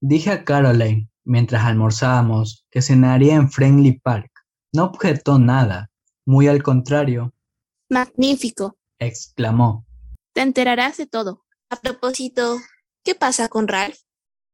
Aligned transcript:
Dije 0.00 0.30
a 0.30 0.44
Caroline, 0.44 1.08
mientras 1.24 1.64
almorzábamos, 1.64 2.66
que 2.70 2.82
cenaría 2.82 3.34
en 3.34 3.50
Friendly 3.50 3.98
Park. 4.00 4.30
No 4.72 4.84
objetó 4.84 5.38
nada, 5.38 5.90
muy 6.26 6.48
al 6.48 6.62
contrario, 6.62 7.32
Magnífico. 7.88 8.76
exclamó. 8.98 9.86
Te 10.34 10.42
enterarás 10.42 10.96
de 10.96 11.06
todo. 11.06 11.44
A 11.70 11.76
propósito, 11.76 12.58
¿qué 13.04 13.14
pasa 13.14 13.48
con 13.48 13.68
Ralph? 13.68 13.98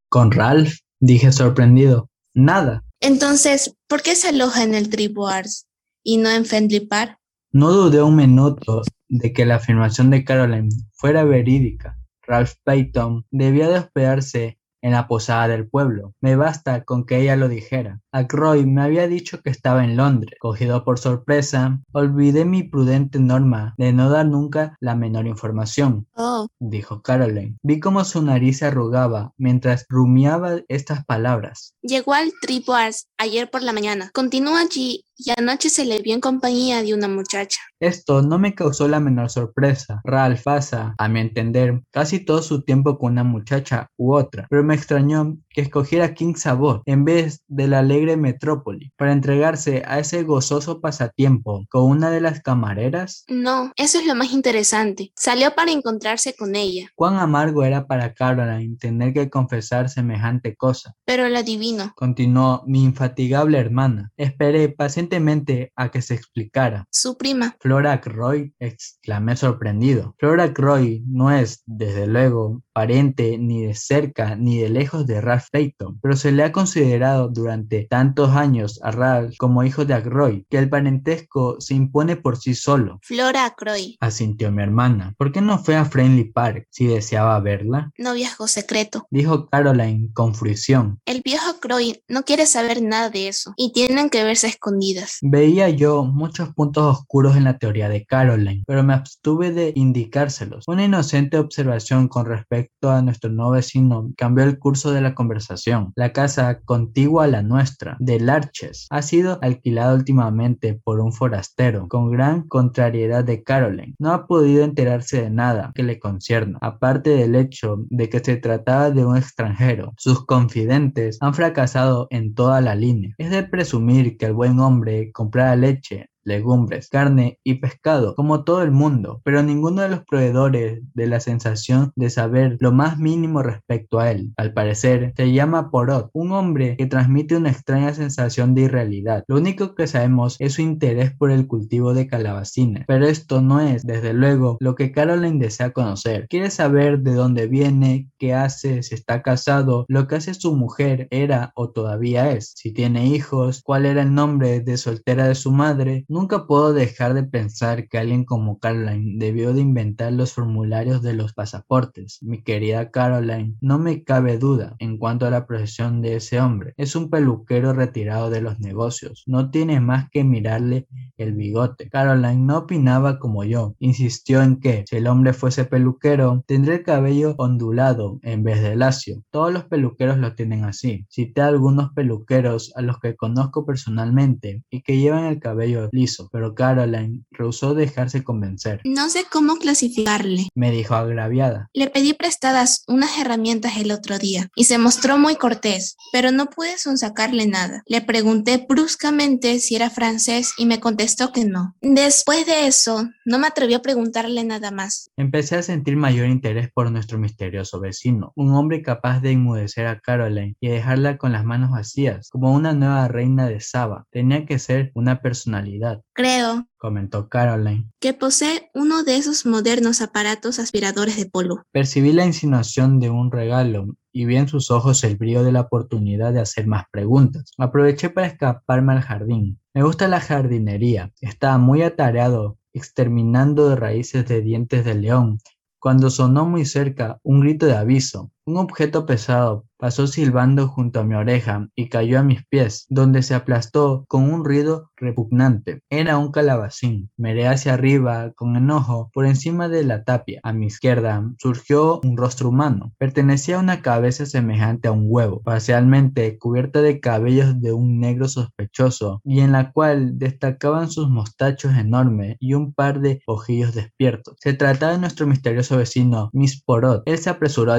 ¿Con 0.09 0.31
Ralph? 0.31 0.75
dije 1.01 1.33
sorprendido. 1.33 2.09
Nada. 2.35 2.85
Entonces, 3.01 3.75
¿por 3.89 4.03
qué 4.03 4.15
se 4.15 4.29
aloja 4.29 4.63
en 4.63 4.75
el 4.75 4.89
Triboars 4.91 5.67
y 6.05 6.19
no 6.19 6.31
en 6.31 6.45
Friendly 6.45 6.81
Park? 6.87 7.19
No 7.51 7.73
dudé 7.73 8.03
un 8.03 8.17
minuto 8.17 8.83
de 9.09 9.33
que 9.33 9.45
la 9.45 9.57
afirmación 9.57 10.11
de 10.11 10.25
Caroline 10.25 10.69
fuera 10.93 11.25
verídica. 11.25 11.99
Ralph 12.23 12.53
Payton 12.65 13.27
debía 13.31 13.69
de 13.69 13.79
hospedarse 13.81 14.59
en 14.83 14.93
la 14.93 15.09
posada 15.09 15.49
del 15.49 15.69
pueblo. 15.69 16.13
Me 16.21 16.37
basta 16.37 16.85
con 16.85 17.07
que 17.07 17.21
ella 17.21 17.37
lo 17.37 17.49
dijera. 17.49 18.01
Ackroyd 18.13 18.67
me 18.67 18.83
había 18.83 19.09
dicho 19.09 19.41
que 19.41 19.51
estaba 19.51 19.85
en 19.85 19.97
Londres. 19.97 20.39
Cogido 20.41 20.85
por 20.85 20.99
sorpresa, 20.99 21.81
olvidé 21.93 22.45
mi 22.45 22.63
prudente 22.63 23.19
norma 23.19 23.75
de 23.79 23.93
no 23.93 24.11
dar 24.11 24.27
nunca 24.27 24.77
la 24.81 24.95
menor 24.95 25.27
información. 25.27 26.07
Oh, 26.15 26.49
Dijo 26.59 27.03
Caroline. 27.03 27.57
Vi 27.63 27.81
cómo 27.81 28.05
su 28.05 28.23
nariz 28.23 28.59
se 28.59 28.67
arrugaba 28.67 29.33
mientras 29.39 29.87
rumiaba 29.89 30.61
estas 30.69 31.05
palabras. 31.05 31.75
llegó 31.83 32.13
al 32.15 32.33
Triboars 32.43 33.09
ayer 33.19 33.49
por 33.51 33.63
la 33.63 33.73
mañana. 33.73 34.11
Continuó 34.13 34.57
allí 34.57 35.05
y 35.17 35.31
anoche 35.39 35.71
se 35.71 35.85
le 35.85 36.01
vio 36.03 36.15
en 36.15 36.21
compañía 36.21 36.83
de 36.83 36.95
una 36.95 37.07
muchacha. 37.09 37.61
Esto 37.81 38.23
no 38.23 38.39
me 38.39 38.55
causó 38.55 38.89
la 38.89 38.99
menor 39.01 39.31
sorpresa. 39.31 40.01
Ralph 40.05 40.43
pasa, 40.43 40.95
a 40.99 41.09
mi 41.09 41.21
entender, 41.21 41.83
casi 41.91 42.25
todo 42.25 42.43
su 42.43 42.63
tiempo 42.63 42.99
con 42.99 43.13
una 43.13 43.25
muchacha 43.25 43.89
u 43.97 44.15
otra, 44.15 44.47
pero 44.51 44.65
me 44.65 44.72
extrañó 44.73 45.37
que 45.51 45.61
escogiera 45.63 46.15
King 46.15 46.35
Sabor 46.37 46.83
en 46.87 47.05
vez 47.05 47.43
de 47.49 47.67
la 47.69 47.81
alegre 47.81 48.17
metrópoli 48.17 48.93
para 48.97 49.13
entregarse 49.13 49.83
a 49.87 49.99
ese 49.99 50.23
gozoso 50.23 50.81
pasatiempo 50.81 51.65
con 51.71 51.85
una 51.85 52.11
de 52.11 52.21
las 52.21 52.41
camareras. 52.41 53.25
No, 53.29 53.73
eso 53.77 53.99
es 53.99 54.07
lo 54.07 54.15
más 54.15 54.33
interesante. 54.33 55.13
Salió 55.17 55.55
para 55.55 55.73
encontrarse 55.73 56.35
con 56.35 56.57
ella, 56.57 56.89
Cuán 56.95 57.17
amargo 57.17 57.65
era 57.65 57.87
para 57.87 58.15
Caroline 58.15 58.77
tener 58.79 59.13
que 59.13 59.29
confesar 59.31 59.89
semejante 59.91 60.57
cosa. 60.57 60.95
pero 61.05 61.29
la 61.29 61.41
adivino. 61.41 61.93
Continuó 61.97 62.63
mi 62.67 62.85
infatigable 62.85 63.59
hermana. 63.59 64.11
Esperé 64.17 64.69
pacientemente 64.69 65.73
a 65.77 65.91
que 65.91 66.03
se 66.03 66.15
explicara. 66.15 66.87
Su 66.91 67.17
prima. 67.17 67.57
Flora 67.61 68.01
Croy, 68.01 68.55
exclamé 68.59 69.37
sorprendido. 69.37 70.15
Flora 70.19 70.53
Croy 70.55 71.03
no 71.07 71.31
es, 71.31 71.63
desde 71.67 72.07
luego, 72.07 72.63
pariente 72.73 73.37
ni 73.39 73.67
de 73.67 73.75
cerca 73.75 74.37
ni 74.37 74.59
de 74.59 74.62
lejos 74.69 75.07
de 75.07 75.21
Ralph 75.21 75.47
Payton, 75.51 75.99
pero 76.01 76.17
se 76.17 76.33
le 76.33 76.45
ha 76.45 76.53
considerado 76.53 77.29
durante 77.29 77.87
tantos 77.89 78.31
años 78.31 78.81
a 78.83 78.91
Ralph 78.91 79.37
como 79.39 79.65
hijo 79.65 79.85
de 79.85 79.95
Ackroyd 79.95 80.45
que 80.49 80.59
el 80.59 80.69
parentesco 80.69 81.57
se 81.61 81.75
impone 81.75 82.17
por 82.17 82.37
sí 82.37 82.55
solo. 82.55 82.99
Flora 83.03 83.55
Croy. 83.57 83.97
Asintió 84.01 84.51
mi 84.51 84.63
hermana. 84.63 85.15
¿Por 85.19 85.33
qué 85.33 85.41
no 85.41 85.59
fue 85.59 85.77
a 85.77 85.85
Friendly 85.85 86.25
Park 86.25 86.67
si 86.71 86.87
deseaba 86.87 87.39
verla? 87.41 87.91
Noviazgo 87.99 88.49
secreto. 88.49 89.07
Dijo 89.11 89.49
Caroline 89.49 90.11
con 90.13 90.35
fruición. 90.35 91.01
El 91.07 91.23
viejo 91.25 91.61
Croy 91.61 92.03
no 92.09 92.25
quiere 92.25 92.47
saber 92.47 92.83
nada 92.83 93.11
de 93.11 93.29
eso 93.29 93.55
y 93.57 93.73
tienen 93.73 94.11
que 94.11 94.25
verse 94.25 94.49
escondidas. 94.49 95.19
Veía 95.23 95.69
yo 95.69 96.05
muchos 96.05 96.55
puntos 96.55 96.99
oscuros 96.99 97.37
en 97.37 97.45
la 97.45 97.59
teoría 97.59 97.89
de 97.89 98.05
Caroline, 98.05 98.65
pero 98.67 98.83
me 98.83 98.95
abstuve 98.95 99.51
de 99.51 99.73
indicárselos. 99.75 100.65
Una 100.67 100.85
inocente 100.85 101.39
observación 101.39 102.09
con 102.09 102.27
respecto 102.27 102.91
a 102.91 103.03
nuestro 103.03 103.31
nuevo 103.31 103.53
vecino 103.53 104.11
cambió 104.17 104.45
el 104.45 104.52
curso 104.59 104.93
de 104.93 105.01
la 105.01 105.15
conversación. 105.15 105.93
La 105.97 106.13
casa 106.13 106.61
contigua 106.61 107.25
a 107.25 107.29
la 107.29 107.43
nuestra, 107.43 107.97
de 108.01 108.21
Larches, 108.21 108.87
ha 108.91 109.03
sido 109.03 109.39
alquilada 109.43 109.95
últimamente 109.95 110.81
por 110.83 111.01
un 111.01 111.13
forastero, 111.13 111.89
con 111.89 112.11
gran 112.11 112.49
contrariedad 112.49 113.25
de 113.25 113.43
Caroline. 113.43 113.95
No 113.99 114.13
ha 114.13 114.27
podido 114.27 114.65
enterarse 114.65 115.23
de 115.23 115.31
nada 115.31 115.73
que 115.75 115.83
le 115.83 115.99
concierna, 115.99 116.59
aparte 116.61 117.11
del 117.11 117.35
hecho 117.35 117.85
de 117.91 118.09
que 118.09 118.21
se 118.21 118.37
trataba 118.37 118.91
de 118.91 119.05
un 119.05 119.17
extranjero. 119.17 119.95
Sus 119.97 120.25
confidentes 120.27 121.19
han 121.21 121.35
fracasado 121.35 122.07
en 122.11 122.35
toda 122.35 122.61
la 122.61 122.75
línea. 122.75 123.15
Es 123.19 123.31
de 123.31 123.43
presumir 123.43 124.17
que 124.17 124.27
el 124.27 124.35
buen 124.35 124.61
hombre 124.61 125.13
comprara 125.13 125.57
leche 125.57 126.09
legumbres, 126.25 126.89
carne 126.89 127.39
y 127.45 127.55
pescado, 127.55 128.15
como 128.15 128.45
todo 128.45 128.63
el 128.63 128.71
mundo, 128.71 129.21
pero 129.25 129.43
ninguno 129.43 129.83
de 129.83 129.89
los 129.89 130.05
proveedores 130.05 130.83
de 130.95 131.07
la 131.07 131.21
sensación 131.21 131.93
de 131.97 132.11
saber 132.11 132.57
lo 132.61 132.73
más 132.73 132.99
mínimo 132.99 133.43
respecto 133.43 134.01
a 134.01 134.11
él. 134.11 134.33
Al 134.37 134.53
parecer, 134.53 135.13
se 135.17 135.33
llama 135.33 135.71
Porot, 135.71 136.11
un 136.13 136.33
hombre 136.33 136.77
que 136.77 136.87
transmite 136.87 137.37
una 137.37 137.51
extraña 137.51 137.95
sensación 137.95 138.55
de 138.55 138.63
irrealidad. 138.63 139.25
Lo 139.29 139.37
único 139.37 139.75
que 139.75 139.87
sabemos 139.87 140.37
es 140.39 140.55
su 140.55 140.63
interés 140.63 141.13
por 141.15 141.31
el 141.31 141.47
cultivo 141.47 141.95
de 141.95 142.07
calabacines, 142.07 142.85
pero 142.87 143.07
esto 143.07 143.41
no 143.41 143.61
es, 143.61 143.85
desde 143.85 144.13
luego, 144.13 144.57
lo 144.61 144.75
que 144.75 144.93
Caroline 144.93 145.39
desea 145.39 145.73
conocer. 145.73 146.27
Quiere 146.29 146.51
saber 146.51 147.01
de 147.01 147.15
dónde 147.15 147.47
viene, 147.47 148.09
qué 148.19 148.35
hace, 148.35 148.83
si 148.83 148.95
está 148.95 149.23
casado, 149.23 149.85
lo 149.89 150.07
que 150.07 150.17
hace 150.17 150.35
su 150.35 150.55
mujer 150.55 151.09
era 151.11 151.53
o 151.55 151.71
todavía 151.71 152.33
es, 152.33 152.53
si 152.57 152.73
tiene 152.73 153.07
hijos, 153.07 153.63
cuál 153.63 153.87
era 153.87 154.03
el 154.03 154.15
nombre 154.15 154.61
de 154.61 154.77
soltera 154.77 155.29
de 155.29 155.35
su 155.35 155.53
madre, 155.53 156.05
Nunca 156.13 156.47
puedo 156.47 156.75
dejar 156.75 157.15
de 157.15 157.23
pensar 157.23 157.89
que 157.89 157.97
alguien 157.97 158.27
como 158.27 158.59
Caroline 158.59 159.15
debió 159.17 159.55
de 159.55 159.63
inventar 159.63 160.13
los 160.13 160.35
formularios 160.35 161.01
de 161.01 161.15
los 161.15 161.33
pasaportes. 161.33 162.19
Mi 162.21 162.43
querida 162.43 162.91
Caroline, 162.91 163.57
no 163.63 163.79
me 163.79 164.05
cabe 164.05 164.37
duda 164.37 164.77
en 164.79 164.99
cuanto 164.99 165.25
a 165.25 165.31
la 165.31 165.47
profesión 165.47 166.03
de 166.03 166.17
ese 166.17 166.39
hombre. 166.39 166.75
Es 166.77 166.97
un 166.97 167.09
peluquero 167.09 167.73
retirado 167.73 168.29
de 168.29 168.43
los 168.43 168.61
negocios. 168.61 169.23
No 169.27 169.51
tiene 169.51 169.81
más 169.81 170.11
que 170.11 170.23
mirarle 170.23 170.87
el 171.17 171.33
bigote. 171.33 171.89
Caroline 171.89 172.45
no 172.45 172.59
opinaba 172.59 173.19
como 173.19 173.45
yo. 173.45 173.75
Insistió 173.79 174.43
en 174.43 174.61
que, 174.61 174.85
si 174.87 174.97
el 174.97 175.07
hombre 175.07 175.33
fuese 175.33 175.65
peluquero, 175.65 176.45
tendría 176.47 176.75
el 176.75 176.83
cabello 176.83 177.35
ondulado 177.39 178.19
en 178.21 178.43
vez 178.43 178.61
de 178.61 178.77
lacio. 178.77 179.23
Todos 179.31 179.51
los 179.51 179.65
peluqueros 179.65 180.19
lo 180.19 180.35
tienen 180.35 180.65
así. 180.65 181.07
Cité 181.09 181.41
a 181.41 181.47
algunos 181.47 181.91
peluqueros 181.95 182.71
a 182.77 182.83
los 182.83 183.01
que 183.01 183.17
conozco 183.17 183.65
personalmente 183.65 184.63
y 184.69 184.83
que 184.83 184.99
llevan 184.99 185.25
el 185.25 185.41
cabello 185.41 185.89
pero 186.31 186.55
Caroline 186.55 187.23
rehusó 187.31 187.75
dejarse 187.75 188.23
convencer. 188.23 188.81
No 188.85 189.09
sé 189.09 189.25
cómo 189.31 189.57
clasificarle. 189.57 190.49
Me 190.55 190.71
dijo 190.71 190.95
agraviada. 190.95 191.69
Le 191.73 191.89
pedí 191.89 192.15
prestadas 192.15 192.85
unas 192.89 193.19
herramientas 193.19 193.77
el 193.77 193.93
otro 193.93 194.19
día 194.19 194.51
y 194.55 194.65
se 194.65 194.79
mostró 194.79 195.19
muy 195.19 195.37
cortés, 195.37 195.97
pero 196.13 196.31
no 196.33 196.47
pude 196.47 196.79
sonsacarle 196.79 197.47
nada. 197.47 197.83
Le 197.87 198.01
pregunté 198.01 198.65
bruscamente 198.69 199.59
si 199.61 199.77
era 199.77 199.91
francés 199.91 200.53
y 200.59 200.67
me 200.67 200.81
contestó 200.81 201.33
que 201.33 201.45
no. 201.45 201.75
Después 201.81 202.47
de 202.47 202.67
eso, 202.67 203.09
no 203.25 203.39
me 203.39 203.47
atreví 203.47 203.75
a 203.75 203.83
preguntarle 203.83 204.45
nada 204.45 204.71
más. 204.71 205.11
Empecé 205.17 205.57
a 205.57 205.63
sentir 205.63 205.97
mayor 205.97 206.29
interés 206.29 206.71
por 206.73 206.91
nuestro 206.91 207.19
misterioso 207.19 207.81
vecino, 207.81 208.33
un 208.37 208.53
hombre 208.53 208.83
capaz 208.83 209.21
de 209.21 209.33
inmudecer 209.33 209.87
a 209.87 210.01
Caroline 210.01 210.57
y 210.61 210.69
dejarla 210.69 211.19
con 211.19 211.33
las 211.33 211.45
manos 211.45 211.71
vacías, 211.71 212.29
como 212.31 212.53
una 212.53 212.73
nueva 212.73 213.09
reina 213.09 213.49
de 213.49 213.61
Saba. 213.61 214.07
Tenía 214.11 214.47
que 214.47 214.59
ser 214.59 214.91
una 214.95 215.21
personalidad, 215.21 215.92
Creo 216.13 216.67
comentó 216.79 217.29
Caroline. 217.29 217.89
que 218.01 218.13
posee 218.13 218.71
uno 218.75 219.05
de 219.05 219.17
esos 219.17 219.47
modernos 219.47 220.01
aparatos 220.01 220.59
aspiradores 220.59 221.17
de 221.17 221.27
polvo. 221.27 221.63
Percibí 221.71 222.13
la 222.13 222.27
insinuación 222.27 222.99
de 222.99 223.11
un 223.11 223.31
regalo 223.31 223.97
y 224.13 224.25
vi 224.25 224.37
en 224.37 224.49
sus 224.49 224.71
ojos 224.71 225.05
el 225.05 225.17
brillo 225.17 225.43
de 225.43 225.53
la 225.53 225.61
oportunidad 225.61 226.33
de 226.33 226.41
hacer 226.41 226.67
más 226.67 226.85
preguntas. 226.91 227.53
Aproveché 227.59 228.11
para 228.11 228.27
escaparme 228.27 228.93
al 228.93 229.01
jardín. 229.01 229.61
Me 229.75 229.83
gusta 229.83 230.09
la 230.09 230.21
jardinería. 230.21 231.13
Estaba 231.21 231.59
muy 231.59 231.83
atareado 231.83 232.59
exterminando 232.73 233.69
de 233.69 233.77
raíces 233.77 234.27
de 234.27 234.41
dientes 234.41 234.85
de 234.85 234.95
león 234.95 235.39
cuando 235.83 236.11
sonó 236.11 236.47
muy 236.47 236.65
cerca 236.65 237.19
un 237.25 237.41
grito 237.41 237.67
de 237.67 237.77
aviso. 237.77 238.31
Un 238.45 238.57
objeto 238.57 239.07
pesado 239.07 239.67
pasó 239.83 240.07
silbando 240.07 240.69
junto 240.69 241.01
a 241.01 241.05
mi 241.05 241.15
oreja 241.15 241.69
y 241.75 241.89
cayó 241.89 242.21
a 242.21 242.23
mis 242.23 242.47
pies, 242.47 242.87
donde 242.89 243.23
se 243.23 243.35
aplastó 243.35 244.05
con 244.07 244.33
un 244.33 244.45
ruido 244.45 244.93
repugnante. 244.97 245.81
Era 245.91 246.19
un 246.19 246.31
calabacín. 246.31 247.11
Miré 247.17 247.49
hacia 247.49 247.75
arriba 247.75 248.33
con 248.37 248.55
enojo 248.55 249.11
por 249.13 249.27
encima 249.27 249.69
de 249.69 249.83
la 249.83 250.05
tapia. 250.05 250.39
A 250.45 250.53
mi 250.53 250.67
izquierda 250.67 251.29
surgió 251.39 252.01
un 252.05 252.17
rostro 252.17 252.51
humano. 252.51 252.93
Pertenecía 252.99 253.57
a 253.57 253.61
una 253.61 253.83
cabeza 253.83 254.25
semejante 254.25 254.87
a 254.87 254.93
un 254.93 255.07
huevo, 255.09 255.43
parcialmente 255.43 256.39
cubierta 256.39 256.81
de 256.81 257.01
cabellos 257.01 257.61
de 257.61 257.73
un 257.73 257.99
negro 257.99 258.29
sospechoso 258.29 259.21
y 259.25 259.41
en 259.41 259.51
la 259.51 259.73
cual 259.73 260.17
destacaban 260.17 260.91
sus 260.91 261.09
mostachos 261.09 261.77
enormes 261.77 262.37
y 262.39 262.55
un 262.55 262.73
par 262.73 263.01
de 263.01 263.21
ojillos 263.27 263.75
despiertos. 263.75 264.37
Se 264.39 264.53
trataba 264.53 264.93
de 264.93 264.99
nuestro 264.99 265.27
misterioso 265.27 265.77
vecino, 265.77 266.31
Miss 266.33 266.63
Porot. 266.63 267.03
Él 267.07 267.19
se 267.19 267.31
apresuró 267.31 267.73
a 267.73 267.79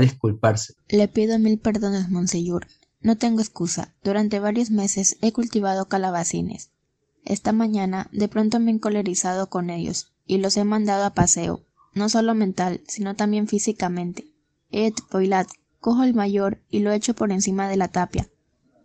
Le 0.89 1.07
pido 1.07 1.39
mil 1.39 1.59
perdones, 1.59 2.09
Monseñor. 2.09 2.67
No 3.01 3.17
tengo 3.17 3.41
excusa. 3.41 3.93
Durante 4.03 4.39
varios 4.39 4.71
meses 4.71 5.17
he 5.21 5.31
cultivado 5.31 5.87
calabacines. 5.87 6.71
Esta 7.25 7.51
mañana 7.51 8.09
de 8.11 8.27
pronto 8.27 8.59
me 8.59 8.71
he 8.71 8.73
encolerizado 8.75 9.49
con 9.49 9.69
ellos 9.69 10.13
y 10.25 10.37
los 10.37 10.57
he 10.57 10.63
mandado 10.63 11.05
a 11.05 11.13
paseo, 11.13 11.61
no 11.93 12.09
solo 12.09 12.33
mental, 12.35 12.81
sino 12.87 13.15
también 13.15 13.47
físicamente. 13.47 14.25
Ed 14.71 14.93
Poilat, 15.09 15.47
cojo 15.79 16.03
el 16.03 16.13
mayor 16.13 16.61
y 16.69 16.79
lo 16.79 16.91
echo 16.91 17.13
por 17.13 17.31
encima 17.31 17.67
de 17.67 17.77
la 17.77 17.89
tapia. 17.89 18.29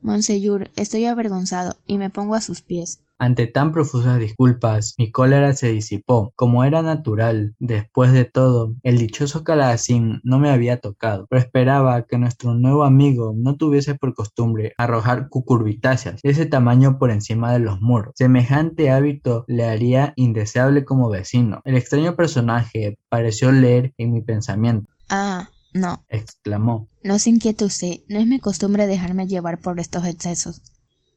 Monseñor, 0.00 0.70
estoy 0.76 1.06
avergonzado 1.06 1.76
y 1.86 1.98
me 1.98 2.10
pongo 2.10 2.34
a 2.34 2.40
sus 2.40 2.62
pies. 2.62 3.00
Ante 3.20 3.48
tan 3.48 3.72
profusas 3.72 4.20
disculpas, 4.20 4.94
mi 4.96 5.10
cólera 5.10 5.52
se 5.52 5.72
disipó, 5.72 6.32
como 6.36 6.62
era 6.62 6.82
natural. 6.82 7.56
Después 7.58 8.12
de 8.12 8.24
todo, 8.24 8.74
el 8.84 8.98
dichoso 8.98 9.42
calabacín 9.42 10.20
no 10.22 10.38
me 10.38 10.50
había 10.50 10.80
tocado, 10.80 11.26
pero 11.28 11.40
esperaba 11.40 12.02
que 12.04 12.16
nuestro 12.16 12.54
nuevo 12.54 12.84
amigo 12.84 13.34
no 13.36 13.56
tuviese 13.56 13.96
por 13.96 14.14
costumbre 14.14 14.72
arrojar 14.78 15.28
cucurbitáceas 15.28 16.22
de 16.22 16.30
ese 16.30 16.46
tamaño 16.46 16.98
por 16.98 17.10
encima 17.10 17.52
de 17.52 17.58
los 17.58 17.80
muros. 17.80 18.12
Semejante 18.14 18.90
hábito 18.90 19.44
le 19.48 19.64
haría 19.64 20.12
indeseable 20.14 20.84
como 20.84 21.08
vecino. 21.08 21.60
El 21.64 21.76
extraño 21.76 22.14
personaje 22.14 22.98
pareció 23.08 23.50
leer 23.50 23.94
en 23.98 24.12
mi 24.12 24.22
pensamiento. 24.22 24.88
Ah, 25.08 25.48
no, 25.72 26.04
exclamó. 26.08 26.88
No 27.02 27.18
se 27.18 27.30
inquiete 27.30 27.64
usted, 27.64 27.96
no 28.08 28.20
es 28.20 28.26
mi 28.26 28.38
costumbre 28.38 28.86
dejarme 28.86 29.26
llevar 29.26 29.58
por 29.58 29.80
estos 29.80 30.06
excesos. 30.06 30.62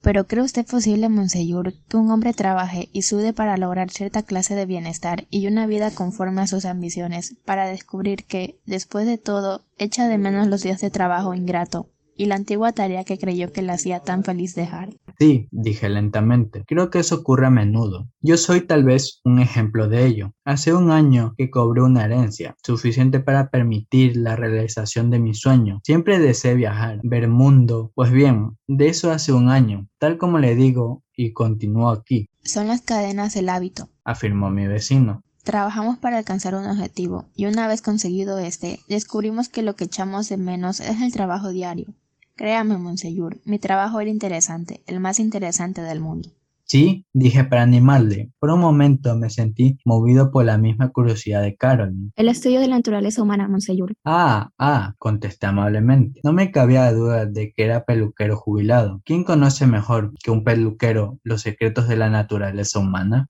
Pero 0.02 0.26
¿cree 0.26 0.44
usted 0.44 0.66
posible, 0.66 1.10
Monseñor, 1.10 1.74
que 1.88 1.98
un 1.98 2.10
hombre 2.10 2.34
trabaje 2.34 2.90
y 2.92 3.04
sude 3.04 3.34
para 3.34 3.58
lograr 3.58 3.92
cierta 3.92 4.24
clase 4.24 4.56
de 4.56 4.66
bienestar 4.66 5.28
y 5.30 5.46
una 5.46 5.68
vida 5.68 5.92
conforme 5.92 6.42
a 6.42 6.48
sus 6.48 6.66
ambiciones, 6.66 7.36
para 7.46 7.68
descubrir 7.68 8.26
que, 8.26 8.60
después 8.66 9.06
de 9.06 9.20
todo, 9.20 9.64
echa 9.78 10.08
de 10.08 10.18
menos 10.18 10.48
los 10.48 10.64
días 10.64 10.82
de 10.82 10.90
trabajo 10.90 11.36
ingrato 11.36 11.88
y 12.18 12.26
la 12.26 12.36
antigua 12.36 12.72
tarea 12.72 13.04
que 13.04 13.18
creyó 13.18 13.52
que 13.52 13.62
le 13.62 13.72
hacía 13.72 14.00
tan 14.00 14.24
feliz 14.24 14.56
dejar? 14.56 14.90
Sí, 15.22 15.48
dije 15.52 15.88
lentamente. 15.88 16.64
Creo 16.66 16.90
que 16.90 16.98
eso 16.98 17.18
ocurre 17.18 17.46
a 17.46 17.52
menudo. 17.52 18.10
Yo 18.22 18.38
soy 18.38 18.62
tal 18.62 18.84
vez 18.84 19.22
un 19.24 19.38
ejemplo 19.38 19.88
de 19.88 20.08
ello. 20.08 20.34
Hace 20.46 20.74
un 20.74 20.90
año 20.90 21.36
que 21.38 21.52
cobré 21.52 21.84
una 21.84 22.06
herencia, 22.06 22.56
suficiente 22.64 23.20
para 23.20 23.52
permitir 23.52 24.18
la 24.18 24.36
realización 24.36 25.12
de 25.12 25.20
mi 25.20 25.36
sueño. 25.36 25.80
Siempre 25.84 26.18
deseé 26.18 26.56
viajar, 26.56 27.02
ver 27.04 27.28
mundo. 27.28 27.92
Pues 27.94 28.10
bien, 28.10 28.58
de 28.66 28.88
eso 28.88 29.12
hace 29.12 29.32
un 29.32 29.50
año, 29.50 29.88
tal 30.00 30.18
como 30.18 30.40
le 30.40 30.56
digo, 30.56 31.04
y 31.16 31.34
continúo 31.34 31.92
aquí. 31.92 32.28
Son 32.44 32.68
las 32.68 32.82
cadenas 32.82 33.36
del 33.36 33.50
hábito, 33.50 33.90
afirmó 34.04 34.50
mi 34.50 34.66
vecino. 34.66 35.22
Trabajamos 35.44 36.00
para 36.00 36.18
alcanzar 36.18 36.56
un 36.56 36.66
objetivo, 36.66 37.26
y 37.36 37.46
una 37.46 37.68
vez 37.68 37.84
conseguido 37.84 38.40
este, 38.40 38.80
descubrimos 38.90 39.50
que 39.50 39.62
lo 39.62 39.76
que 39.76 39.84
echamos 39.84 40.30
de 40.30 40.38
menos 40.38 40.80
es 40.80 41.00
el 41.00 41.14
trabajo 41.14 41.50
diario. 41.50 41.94
Créame, 42.42 42.80
Monseñor, 42.80 43.40
mi 43.46 43.60
trabajo 43.60 44.02
era 44.02 44.10
interesante, 44.10 44.82
el 44.88 45.00
más 45.00 45.20
interesante 45.20 45.84
del 45.84 46.00
mundo. 46.00 46.30
Sí, 46.64 47.06
dije 47.14 47.44
para 47.44 47.62
animarle. 47.62 48.32
Por 48.40 48.50
un 48.50 48.60
momento 48.60 49.16
me 49.16 49.30
sentí 49.30 49.78
movido 49.86 50.32
por 50.32 50.46
la 50.46 50.58
misma 50.58 50.90
curiosidad 50.90 51.44
de 51.44 51.56
Carolyn. 51.56 52.12
El 52.16 52.30
estudio 52.30 52.60
de 52.60 52.68
la 52.68 52.78
naturaleza 52.78 53.22
humana, 53.22 53.48
Monseñor. 53.48 53.94
Ah, 54.04 54.50
ah, 54.58 54.96
contesté 54.98 55.46
amablemente. 55.46 56.20
No 56.24 56.34
me 56.34 56.50
cabía 56.50 56.92
duda 56.92 57.28
de 57.28 57.54
que 57.54 57.64
era 57.64 57.84
peluquero 57.84 58.36
jubilado. 58.38 59.04
¿Quién 59.06 59.24
conoce 59.24 59.68
mejor 59.68 60.12
que 60.24 60.32
un 60.32 60.44
peluquero 60.44 61.20
los 61.22 61.44
secretos 61.44 61.88
de 61.88 61.98
la 61.98 62.10
naturaleza 62.10 62.80
humana? 62.80 63.30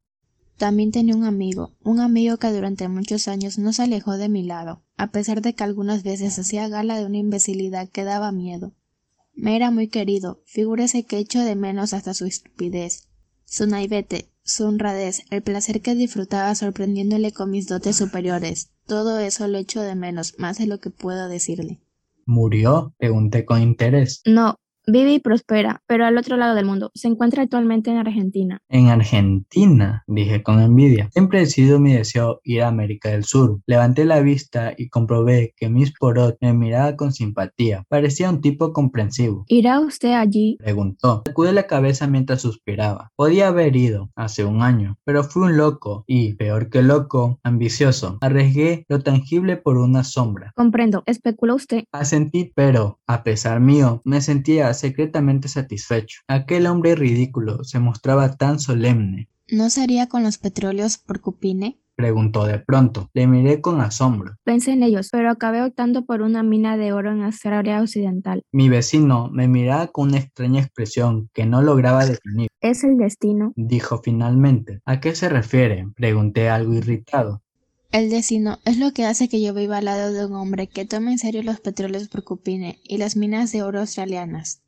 También 0.55 0.91
tenía 0.91 1.17
un 1.17 1.25
amigo, 1.25 1.71
un 1.83 1.99
amigo 1.99 2.37
que 2.37 2.49
durante 2.53 2.87
muchos 2.87 3.27
años 3.27 3.59
no 3.59 3.73
se 3.73 3.83
alejó 3.83 4.17
de 4.17 4.29
mi 4.29 4.43
lado, 4.43 4.83
a 4.95 5.07
pesar 5.07 5.41
de 5.41 5.53
que 5.53 5.65
algunas 5.65 6.01
veces 6.03 6.39
hacía 6.39 6.69
gala 6.69 6.97
de 6.97 7.05
una 7.05 7.17
imbecilidad 7.17 7.89
que 7.89 8.05
daba 8.05 8.31
miedo. 8.31 8.71
Me 9.33 9.55
era 9.55 9.71
muy 9.71 9.87
querido, 9.87 10.41
figúrese 10.45 11.03
que 11.03 11.17
echo 11.17 11.39
de 11.39 11.55
menos 11.55 11.93
hasta 11.93 12.13
su 12.13 12.25
estupidez, 12.25 13.07
su 13.45 13.65
naivete, 13.67 14.29
su 14.43 14.65
honradez, 14.65 15.23
el 15.29 15.41
placer 15.41 15.81
que 15.81 15.95
disfrutaba 15.95 16.53
sorprendiéndole 16.55 17.31
con 17.31 17.51
mis 17.51 17.67
dotes 17.67 17.95
superiores. 17.95 18.71
Todo 18.85 19.19
eso 19.19 19.47
lo 19.47 19.57
echo 19.57 19.81
de 19.81 19.95
menos, 19.95 20.35
más 20.37 20.57
de 20.57 20.67
lo 20.67 20.79
que 20.79 20.89
puedo 20.89 21.29
decirle. 21.29 21.79
¿Murió? 22.25 22.93
pregunté 22.97 23.45
con 23.45 23.61
interés. 23.61 24.21
No, 24.25 24.55
Vive 24.87 25.13
y 25.13 25.19
prospera, 25.19 25.83
pero 25.85 26.05
al 26.05 26.17
otro 26.17 26.37
lado 26.37 26.55
del 26.55 26.65
mundo. 26.65 26.91
Se 26.95 27.07
encuentra 27.07 27.43
actualmente 27.43 27.91
en 27.91 27.97
Argentina. 27.97 28.59
En 28.67 28.87
Argentina, 28.87 30.03
dije 30.07 30.41
con 30.41 30.59
envidia. 30.59 31.09
Siempre 31.13 31.41
he 31.41 31.45
sido 31.45 31.79
mi 31.79 31.93
deseo 31.93 32.41
ir 32.43 32.63
a 32.63 32.67
América 32.67 33.09
del 33.09 33.23
Sur. 33.23 33.59
Levanté 33.67 34.05
la 34.05 34.21
vista 34.21 34.73
y 34.75 34.89
comprobé 34.89 35.53
que 35.55 35.69
Miss 35.69 35.93
Porot 35.99 36.37
me 36.41 36.53
miraba 36.53 36.95
con 36.95 37.13
simpatía. 37.13 37.83
Parecía 37.89 38.29
un 38.29 38.41
tipo 38.41 38.73
comprensivo. 38.73 39.45
¿Irá 39.47 39.79
usted 39.79 40.13
allí? 40.13 40.57
Preguntó. 40.59 41.21
Sacudí 41.27 41.51
la 41.51 41.67
cabeza 41.67 42.07
mientras 42.07 42.41
suspiraba. 42.41 43.11
Podía 43.15 43.49
haber 43.49 43.75
ido 43.75 44.09
hace 44.15 44.45
un 44.45 44.63
año, 44.63 44.97
pero 45.03 45.23
fui 45.23 45.43
un 45.43 45.57
loco 45.57 46.03
y, 46.07 46.33
peor 46.33 46.69
que 46.69 46.81
loco, 46.81 47.39
ambicioso. 47.43 48.17
Arriesgué 48.21 48.85
lo 48.89 49.01
tangible 49.01 49.57
por 49.57 49.77
una 49.77 50.03
sombra. 50.03 50.53
Comprendo. 50.55 51.03
¿Especuló 51.05 51.55
usted? 51.55 51.83
Asentí, 51.91 52.51
pero, 52.55 52.99
a 53.05 53.23
pesar 53.23 53.59
mío, 53.59 54.01
me 54.05 54.21
sentía 54.21 54.70
secretamente 54.73 55.47
satisfecho. 55.47 56.21
Aquel 56.27 56.67
hombre 56.67 56.95
ridículo 56.95 57.63
se 57.63 57.79
mostraba 57.79 58.35
tan 58.35 58.59
solemne. 58.59 59.29
¿No 59.49 59.69
sería 59.69 60.07
con 60.07 60.23
los 60.23 60.37
petróleos 60.37 60.97
por 60.97 61.19
Cupine? 61.19 61.77
preguntó 62.01 62.45
de 62.45 62.57
pronto. 62.57 63.09
Le 63.13 63.27
miré 63.27 63.61
con 63.61 63.79
asombro. 63.79 64.35
Pensé 64.43 64.71
en 64.71 64.81
ellos, 64.81 65.09
pero 65.11 65.29
acabé 65.29 65.61
optando 65.61 66.05
por 66.05 66.21
una 66.23 66.41
mina 66.41 66.75
de 66.75 66.93
oro 66.93 67.11
en 67.11 67.21
Australia 67.21 67.79
Occidental. 67.79 68.41
Mi 68.51 68.69
vecino 68.69 69.29
me 69.31 69.47
miraba 69.47 69.87
con 69.87 70.09
una 70.09 70.17
extraña 70.17 70.61
expresión 70.61 71.29
que 71.33 71.45
no 71.45 71.61
lograba 71.61 72.05
definir. 72.05 72.47
¿Es 72.59 72.83
el 72.83 72.97
destino? 72.97 73.53
dijo 73.55 74.01
finalmente. 74.03 74.81
¿A 74.85 74.99
qué 74.99 75.13
se 75.13 75.29
refiere? 75.29 75.85
pregunté 75.95 76.49
algo 76.49 76.73
irritado. 76.73 77.43
El 77.91 78.09
destino 78.09 78.59
es 78.63 78.77
lo 78.77 78.93
que 78.93 79.05
hace 79.05 79.27
que 79.27 79.41
yo 79.41 79.53
viva 79.53 79.77
al 79.77 79.85
lado 79.85 80.13
de 80.13 80.25
un 80.25 80.33
hombre 80.33 80.67
que 80.67 80.85
tome 80.85 81.11
en 81.11 81.17
serio 81.17 81.43
los 81.43 81.59
petróleos 81.59 82.07
por 82.07 82.23
Cupine 82.23 82.79
y 82.85 82.97
las 82.97 83.17
minas 83.17 83.51
de 83.51 83.63
oro 83.63 83.81
australianas. 83.81 84.61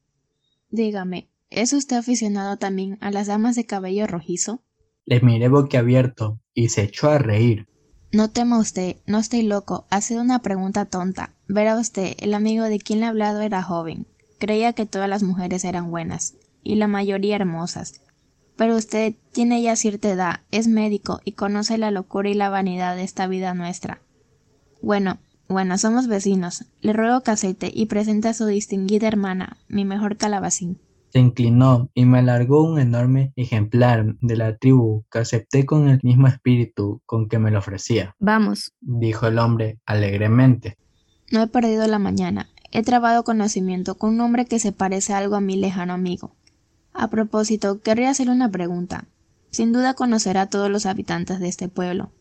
Dígame, 0.70 1.30
¿es 1.50 1.72
usted 1.72 1.96
aficionado 1.96 2.58
también 2.58 2.98
a 3.00 3.12
las 3.12 3.28
damas 3.28 3.56
de 3.56 3.66
cabello 3.66 4.08
rojizo? 4.08 4.62
Le 5.06 5.22
miré 5.22 5.48
boquiabierto 5.48 6.42
y 6.54 6.68
se 6.68 6.84
echó 6.84 7.10
a 7.10 7.18
reír. 7.18 7.68
No 8.12 8.30
tema 8.30 8.60
usted, 8.60 8.98
no 9.08 9.20
estoy 9.20 9.44
loco, 9.44 9.88
ha 9.90 10.02
sido 10.02 10.22
una 10.22 10.40
pregunta 10.40 10.86
tonta. 10.86 11.34
Verá 11.48 11.78
usted, 11.78 12.16
el 12.20 12.34
amigo 12.34 12.66
de 12.66 12.80
quien 12.80 13.00
le 13.00 13.06
ha 13.06 13.10
hablado 13.10 13.40
era 13.40 13.64
joven. 13.64 14.06
Creía 14.38 14.74
que 14.74 14.86
todas 14.86 15.08
las 15.08 15.24
mujeres 15.24 15.64
eran 15.64 15.90
buenas, 15.90 16.36
y 16.62 16.76
la 16.76 16.88
mayoría 16.88 17.38
hermosas. 17.38 18.02
Pero 18.56 18.76
usted 18.76 19.16
tiene 19.32 19.62
ya 19.62 19.76
cierta 19.76 20.10
edad, 20.10 20.40
es 20.52 20.68
médico 20.68 21.20
y 21.26 21.34
conoce 21.34 21.78
la 21.78 21.92
locura 21.92 22.30
y 22.30 22.34
la 22.34 22.50
vanidad 22.50 22.96
de 22.96 23.04
esta 23.04 23.28
vida 23.28 23.54
nuestra. 23.54 24.02
Bueno, 24.82 25.18
bueno, 25.50 25.78
somos 25.78 26.08
vecinos. 26.08 26.66
Le 26.82 26.94
ruego 26.94 27.22
que 27.22 27.32
aceite 27.32 27.72
y 27.74 27.86
presente 27.88 28.28
a 28.28 28.34
su 28.34 28.46
distinguida 28.46 29.08
hermana, 29.08 29.58
mi 29.68 29.86
mejor 29.86 30.18
calabacín. 30.18 30.80
Se 31.12 31.20
inclinó 31.20 31.90
y 31.94 32.06
me 32.06 32.20
alargó 32.20 32.64
un 32.64 32.80
enorme 32.80 33.34
ejemplar 33.36 34.16
de 34.22 34.36
la 34.36 34.58
tribu 34.58 35.04
que 35.12 35.20
acepté 35.20 35.66
con 35.66 35.88
el 35.88 36.00
mismo 36.02 36.28
espíritu 36.28 37.02
con 37.06 37.30
que 37.30 37.38
me 37.38 37.52
lo 37.52 37.60
ofrecía. 37.60 38.16
Vamos, 38.20 38.74
dijo 38.82 39.28
el 39.28 39.38
hombre 39.38 39.80
alegremente. 39.86 40.78
No 41.32 41.44
he 41.44 41.48
perdido 41.48 41.86
la 41.88 42.00
mañana. 42.00 42.50
He 42.72 42.82
trabado 42.82 43.24
conocimiento 43.24 43.96
con 43.96 44.16
un 44.16 44.22
hombre 44.22 44.46
que 44.46 44.58
se 44.58 44.72
parece 44.72 45.14
algo 45.14 45.36
a 45.36 45.42
mi 45.42 45.56
lejano 45.56 45.94
amigo. 45.94 46.36
A 46.94 47.10
propósito, 47.10 47.82
querría 47.82 48.12
hacerle 48.12 48.34
una 48.34 48.52
pregunta. 48.52 49.06
Sin 49.50 49.72
duda 49.72 49.94
conocerá 49.94 50.42
a 50.44 50.50
todos 50.50 50.70
los 50.70 50.86
habitantes 50.86 51.40
de 51.40 51.48
este 51.48 51.70
pueblo. 51.70 52.12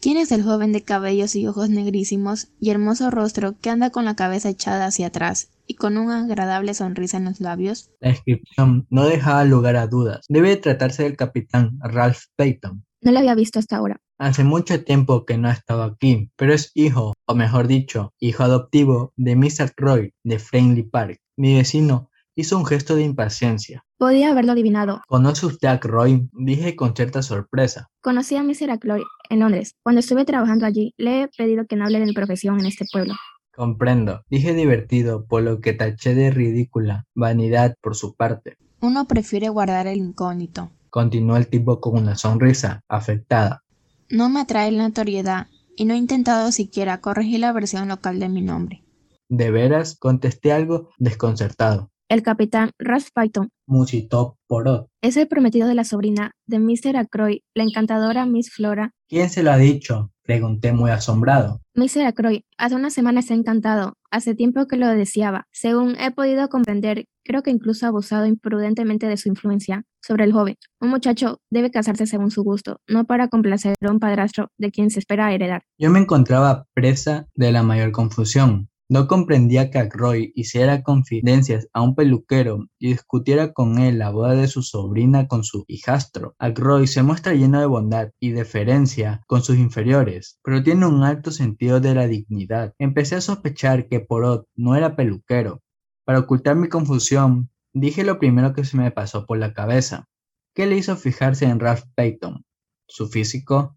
¿Quién 0.00 0.16
es 0.16 0.30
el 0.30 0.44
joven 0.44 0.72
de 0.72 0.84
cabellos 0.84 1.34
y 1.34 1.46
ojos 1.48 1.70
negrísimos 1.70 2.48
y 2.60 2.70
hermoso 2.70 3.10
rostro 3.10 3.56
que 3.60 3.70
anda 3.70 3.90
con 3.90 4.04
la 4.04 4.14
cabeza 4.14 4.48
echada 4.48 4.86
hacia 4.86 5.08
atrás 5.08 5.50
y 5.66 5.74
con 5.74 5.98
una 5.98 6.22
agradable 6.22 6.72
sonrisa 6.74 7.16
en 7.16 7.24
los 7.24 7.40
labios? 7.40 7.90
La 7.98 8.10
descripción 8.10 8.86
no 8.90 9.06
dejaba 9.06 9.44
lugar 9.44 9.74
a 9.74 9.88
dudas. 9.88 10.24
Debe 10.28 10.56
tratarse 10.56 11.02
del 11.02 11.16
capitán 11.16 11.78
Ralph 11.80 12.26
Peyton. 12.36 12.84
No 13.00 13.10
lo 13.10 13.18
había 13.18 13.34
visto 13.34 13.58
hasta 13.58 13.76
ahora. 13.76 14.00
Hace 14.18 14.44
mucho 14.44 14.84
tiempo 14.84 15.24
que 15.24 15.36
no 15.36 15.48
ha 15.48 15.52
estado 15.52 15.82
aquí, 15.82 16.30
pero 16.36 16.54
es 16.54 16.70
hijo, 16.74 17.14
o 17.26 17.34
mejor 17.34 17.66
dicho, 17.66 18.12
hijo 18.20 18.44
adoptivo 18.44 19.12
de 19.16 19.34
Mr. 19.34 19.72
Roy 19.76 20.14
de 20.22 20.38
Friendly 20.38 20.84
Park. 20.84 21.20
Mi 21.36 21.56
vecino 21.56 22.10
Hizo 22.38 22.56
un 22.56 22.64
gesto 22.64 22.94
de 22.94 23.02
impaciencia. 23.02 23.84
Podía 23.96 24.30
haberlo 24.30 24.52
adivinado. 24.52 25.02
¿Conoce 25.08 25.44
usted 25.44 25.66
a 25.66 25.76
Roy? 25.78 26.28
Dije 26.32 26.76
con 26.76 26.94
cierta 26.94 27.20
sorpresa. 27.20 27.88
Conocí 28.00 28.36
a 28.36 28.44
Mr. 28.44 28.70
Ackroyd 28.70 29.02
en 29.28 29.40
Londres. 29.40 29.74
Cuando 29.82 29.98
estuve 29.98 30.24
trabajando 30.24 30.64
allí, 30.64 30.94
le 30.98 31.22
he 31.22 31.28
pedido 31.36 31.66
que 31.66 31.74
no 31.74 31.84
hable 31.84 31.98
de 31.98 32.06
mi 32.06 32.12
profesión 32.12 32.60
en 32.60 32.66
este 32.66 32.84
pueblo. 32.92 33.14
Comprendo. 33.56 34.22
Dije 34.30 34.54
divertido, 34.54 35.26
por 35.26 35.42
lo 35.42 35.58
que 35.58 35.72
taché 35.72 36.14
de 36.14 36.30
ridícula 36.30 37.06
vanidad 37.12 37.74
por 37.80 37.96
su 37.96 38.14
parte. 38.14 38.56
Uno 38.80 39.08
prefiere 39.08 39.48
guardar 39.48 39.88
el 39.88 39.98
incógnito. 39.98 40.70
Continuó 40.90 41.38
el 41.38 41.48
tipo 41.48 41.80
con 41.80 42.00
una 42.00 42.14
sonrisa 42.14 42.84
afectada. 42.86 43.64
No 44.10 44.28
me 44.28 44.42
atrae 44.42 44.70
la 44.70 44.84
notoriedad 44.84 45.48
y 45.74 45.86
no 45.86 45.94
he 45.94 45.96
intentado 45.96 46.52
siquiera 46.52 47.00
corregir 47.00 47.40
la 47.40 47.52
versión 47.52 47.88
local 47.88 48.20
de 48.20 48.28
mi 48.28 48.42
nombre. 48.42 48.84
¿De 49.28 49.50
veras? 49.50 49.96
Contesté 49.98 50.52
algo 50.52 50.90
desconcertado. 50.98 51.90
El 52.10 52.22
capitán 52.22 52.70
Ralph 52.78 53.08
Python 53.14 53.50
musitó 53.66 54.38
Porot. 54.46 54.88
es 55.02 55.18
el 55.18 55.28
prometido 55.28 55.68
de 55.68 55.74
la 55.74 55.84
sobrina 55.84 56.30
de 56.46 56.58
Mr. 56.58 56.96
Ackroyd, 56.96 57.40
la 57.54 57.64
encantadora 57.64 58.24
Miss 58.24 58.50
Flora. 58.50 58.92
¿Quién 59.10 59.28
se 59.28 59.42
lo 59.42 59.50
ha 59.50 59.58
dicho? 59.58 60.10
Pregunté 60.22 60.72
muy 60.72 60.90
asombrado. 60.90 61.60
Mr. 61.74 62.14
Croy, 62.14 62.46
hace 62.56 62.74
una 62.74 62.88
semana 62.88 63.20
he 63.28 63.34
encantado. 63.34 63.92
Hace 64.10 64.34
tiempo 64.34 64.66
que 64.66 64.76
lo 64.76 64.88
deseaba. 64.88 65.46
Según 65.52 65.96
he 66.00 66.10
podido 66.10 66.48
comprender, 66.48 67.04
creo 67.24 67.42
que 67.42 67.50
incluso 67.50 67.84
ha 67.84 67.90
abusado 67.90 68.24
imprudentemente 68.24 69.06
de 69.06 69.18
su 69.18 69.28
influencia 69.28 69.84
sobre 70.02 70.24
el 70.24 70.32
joven. 70.32 70.56
Un 70.80 70.88
muchacho 70.88 71.40
debe 71.50 71.70
casarse 71.70 72.06
según 72.06 72.30
su 72.30 72.42
gusto, 72.42 72.80
no 72.88 73.04
para 73.04 73.28
complacer 73.28 73.74
a 73.82 73.90
un 73.90 74.00
padrastro 74.00 74.48
de 74.56 74.70
quien 74.70 74.88
se 74.88 75.00
espera 75.00 75.32
heredar. 75.32 75.62
Yo 75.78 75.90
me 75.90 75.98
encontraba 75.98 76.64
presa 76.74 77.26
de 77.34 77.52
la 77.52 77.62
mayor 77.62 77.92
confusión. 77.92 78.70
No 78.90 79.06
comprendía 79.06 79.70
que 79.70 79.78
Ackroyd 79.78 80.30
hiciera 80.34 80.82
confidencias 80.82 81.68
a 81.74 81.82
un 81.82 81.94
peluquero 81.94 82.68
y 82.78 82.88
discutiera 82.88 83.52
con 83.52 83.78
él 83.78 83.98
la 83.98 84.08
boda 84.08 84.34
de 84.34 84.48
su 84.48 84.62
sobrina 84.62 85.28
con 85.28 85.44
su 85.44 85.66
hijastro. 85.68 86.34
Ackroyd 86.38 86.86
se 86.86 87.02
muestra 87.02 87.34
lleno 87.34 87.60
de 87.60 87.66
bondad 87.66 88.12
y 88.18 88.30
deferencia 88.30 89.22
con 89.26 89.42
sus 89.42 89.58
inferiores, 89.58 90.40
pero 90.42 90.62
tiene 90.62 90.86
un 90.86 91.04
alto 91.04 91.32
sentido 91.32 91.80
de 91.80 91.94
la 91.94 92.06
dignidad. 92.06 92.72
Empecé 92.78 93.16
a 93.16 93.20
sospechar 93.20 93.88
que 93.88 94.00
Porot 94.00 94.46
no 94.56 94.74
era 94.74 94.96
peluquero. 94.96 95.60
Para 96.06 96.20
ocultar 96.20 96.56
mi 96.56 96.70
confusión, 96.70 97.50
dije 97.74 98.04
lo 98.04 98.18
primero 98.18 98.54
que 98.54 98.64
se 98.64 98.78
me 98.78 98.90
pasó 98.90 99.26
por 99.26 99.36
la 99.36 99.52
cabeza. 99.52 100.08
¿Qué 100.54 100.64
le 100.64 100.78
hizo 100.78 100.96
fijarse 100.96 101.44
en 101.44 101.60
Ralph 101.60 101.84
Payton? 101.94 102.42
¿Su 102.86 103.08
físico? 103.08 103.76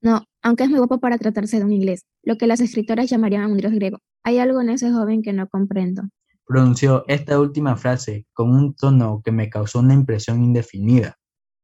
No, 0.00 0.24
aunque 0.42 0.64
es 0.64 0.70
muy 0.70 0.78
guapo 0.78 0.98
para 0.98 1.18
tratarse 1.18 1.58
de 1.58 1.64
un 1.64 1.72
inglés, 1.72 2.04
lo 2.22 2.36
que 2.36 2.46
las 2.46 2.60
escritoras 2.60 3.08
llamarían 3.08 3.50
un 3.50 3.58
dios 3.58 3.72
griego. 3.72 3.98
Hay 4.24 4.38
algo 4.38 4.60
en 4.60 4.70
ese 4.70 4.90
joven 4.90 5.22
que 5.22 5.32
no 5.32 5.48
comprendo. 5.48 6.02
Pronunció 6.44 7.04
esta 7.08 7.38
última 7.40 7.76
frase 7.76 8.26
con 8.32 8.50
un 8.50 8.74
tono 8.74 9.22
que 9.24 9.32
me 9.32 9.48
causó 9.48 9.78
una 9.78 9.94
impresión 9.94 10.42
indefinida. 10.42 11.16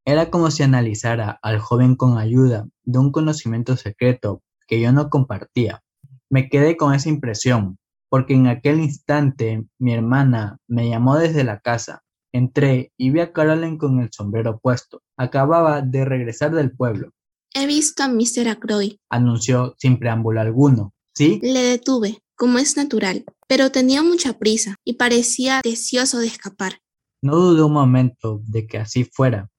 Era 0.04 0.30
como 0.30 0.50
si 0.50 0.62
analizara 0.62 1.38
al 1.42 1.58
joven 1.58 1.96
con 1.96 2.16
ayuda 2.16 2.66
de 2.84 2.98
un 2.98 3.12
conocimiento 3.12 3.76
secreto 3.76 4.42
que 4.66 4.80
yo 4.80 4.92
no 4.92 5.10
compartía. 5.10 5.82
Me 6.30 6.48
quedé 6.48 6.76
con 6.76 6.94
esa 6.94 7.08
impresión, 7.08 7.78
porque 8.08 8.34
en 8.34 8.46
aquel 8.46 8.80
instante 8.80 9.66
mi 9.78 9.92
hermana 9.92 10.58
me 10.66 10.88
llamó 10.88 11.16
desde 11.16 11.44
la 11.44 11.60
casa. 11.60 12.02
Entré 12.32 12.92
y 12.96 13.10
vi 13.10 13.20
a 13.20 13.32
Caroline 13.32 13.78
con 13.78 14.00
el 14.00 14.10
sombrero 14.12 14.58
puesto. 14.58 15.02
Acababa 15.16 15.82
de 15.82 16.04
regresar 16.04 16.54
del 16.54 16.72
pueblo. 16.72 17.12
He 17.54 17.66
visto 17.66 18.02
a 18.02 18.08
Mr. 18.08 18.48
Ackroyd, 18.48 18.96
Anunció 19.10 19.74
sin 19.78 19.98
preámbulo 19.98 20.40
alguno. 20.40 20.92
¿Sí? 21.14 21.40
Le 21.42 21.62
detuve, 21.62 22.22
como 22.36 22.58
es 22.58 22.76
natural, 22.76 23.24
pero 23.48 23.72
tenía 23.72 24.02
mucha 24.02 24.38
prisa 24.38 24.76
y 24.84 24.94
parecía 24.94 25.60
deseoso 25.64 26.18
de 26.18 26.26
escapar. 26.28 26.80
No 27.22 27.36
dudé 27.36 27.62
un 27.64 27.72
momento 27.72 28.40
de 28.44 28.66
que 28.66 28.78
así 28.78 29.04
fuera. 29.04 29.50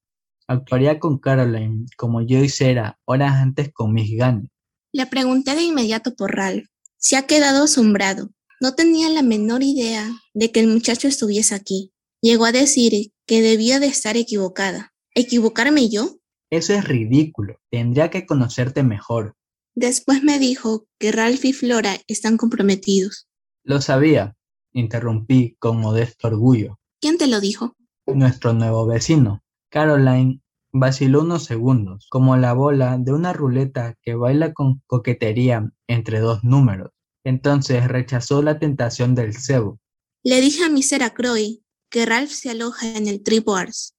Actuaría 0.46 0.98
con 0.98 1.18
Caroline 1.18 1.86
como 1.96 2.22
yo 2.22 2.42
hiciera 2.42 2.98
horas 3.04 3.34
antes 3.34 3.70
con 3.72 3.92
Miss 3.92 4.16
Gane. 4.16 4.48
Le 4.92 5.06
pregunté 5.06 5.54
de 5.54 5.62
inmediato 5.62 6.14
por 6.14 6.34
Ralph. 6.34 6.66
Se 6.96 7.16
ha 7.16 7.26
quedado 7.26 7.64
asombrado. 7.64 8.30
No 8.60 8.74
tenía 8.74 9.08
la 9.10 9.22
menor 9.22 9.62
idea 9.62 10.10
de 10.34 10.50
que 10.50 10.60
el 10.60 10.66
muchacho 10.66 11.08
estuviese 11.08 11.54
aquí. 11.54 11.92
Llegó 12.20 12.46
a 12.46 12.52
decir 12.52 13.12
que 13.26 13.42
debía 13.42 13.78
de 13.78 13.86
estar 13.86 14.16
equivocada. 14.16 14.92
¿Equivocarme 15.14 15.88
yo? 15.88 16.19
Eso 16.50 16.74
es 16.74 16.84
ridículo. 16.84 17.56
Tendría 17.70 18.10
que 18.10 18.26
conocerte 18.26 18.82
mejor. 18.82 19.36
Después 19.74 20.22
me 20.22 20.38
dijo 20.38 20.86
que 20.98 21.12
Ralph 21.12 21.44
y 21.44 21.52
Flora 21.52 21.96
están 22.08 22.36
comprometidos. 22.36 23.28
Lo 23.62 23.80
sabía, 23.80 24.36
interrumpí 24.72 25.56
con 25.58 25.78
modesto 25.78 26.28
orgullo. 26.28 26.78
¿Quién 27.00 27.18
te 27.18 27.28
lo 27.28 27.40
dijo? 27.40 27.76
Nuestro 28.06 28.52
nuevo 28.52 28.86
vecino. 28.86 29.42
Caroline 29.70 30.40
vaciló 30.72 31.22
unos 31.22 31.44
segundos, 31.44 32.06
como 32.10 32.36
la 32.36 32.52
bola 32.52 32.98
de 32.98 33.12
una 33.12 33.32
ruleta 33.32 33.96
que 34.02 34.14
baila 34.14 34.52
con 34.52 34.82
coquetería 34.86 35.70
entre 35.86 36.20
dos 36.20 36.42
números. 36.42 36.90
Entonces 37.24 37.86
rechazó 37.86 38.42
la 38.42 38.58
tentación 38.58 39.14
del 39.14 39.36
cebo. 39.36 39.78
Le 40.24 40.40
dije 40.40 40.64
a 40.64 40.68
Mr. 40.68 41.02
Ackroyd 41.04 41.60
que 41.90 42.06
Ralph 42.06 42.30
se 42.30 42.50
aloja 42.50 42.96
en 42.96 43.06
el 43.06 43.22
Tripwars. 43.22 43.94